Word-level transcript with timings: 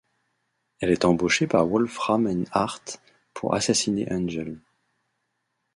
Elle 0.79 0.89
est 0.89 1.05
embauchée 1.05 1.45
par 1.45 1.67
Wolfram 1.67 2.45
& 2.49 2.51
Hart 2.53 2.99
pour 3.35 3.53
assassiner 3.53 4.07
Angel. 4.09 4.59